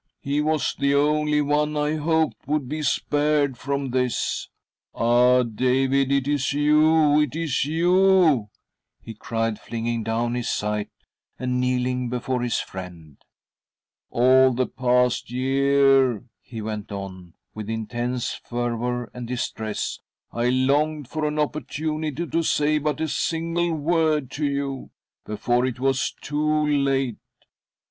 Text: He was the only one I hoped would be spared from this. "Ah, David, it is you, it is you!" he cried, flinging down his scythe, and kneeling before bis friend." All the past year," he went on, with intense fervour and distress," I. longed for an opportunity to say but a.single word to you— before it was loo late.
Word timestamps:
He 0.23 0.41
was 0.41 0.73
the 0.73 0.95
only 0.95 1.43
one 1.43 1.77
I 1.77 1.93
hoped 1.97 2.47
would 2.47 2.67
be 2.67 2.81
spared 2.81 3.55
from 3.55 3.91
this. 3.91 4.49
"Ah, 4.95 5.43
David, 5.43 6.11
it 6.11 6.27
is 6.27 6.53
you, 6.53 7.19
it 7.21 7.35
is 7.35 7.65
you!" 7.65 8.49
he 8.99 9.13
cried, 9.13 9.59
flinging 9.59 10.01
down 10.01 10.33
his 10.33 10.49
scythe, 10.49 10.87
and 11.37 11.61
kneeling 11.61 12.09
before 12.09 12.39
bis 12.39 12.59
friend." 12.59 13.17
All 14.09 14.53
the 14.53 14.65
past 14.65 15.29
year," 15.29 16.23
he 16.41 16.63
went 16.63 16.91
on, 16.91 17.35
with 17.53 17.69
intense 17.69 18.33
fervour 18.33 19.03
and 19.13 19.27
distress," 19.27 19.99
I. 20.31 20.49
longed 20.49 21.09
for 21.09 21.27
an 21.27 21.37
opportunity 21.37 22.25
to 22.25 22.41
say 22.41 22.79
but 22.79 23.01
a.single 23.01 23.71
word 23.75 24.31
to 24.31 24.47
you— 24.47 24.89
before 25.27 25.63
it 25.63 25.79
was 25.79 26.15
loo 26.31 26.65
late. 26.65 27.19